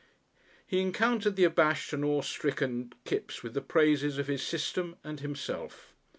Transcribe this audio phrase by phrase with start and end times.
[0.65, 5.93] He encountered the abashed and awestricken Kipps with the praises of his system and himself.